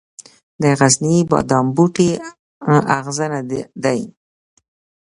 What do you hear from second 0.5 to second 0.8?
د